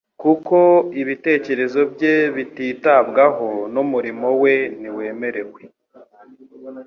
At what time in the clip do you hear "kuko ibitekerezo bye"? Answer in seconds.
0.21-2.15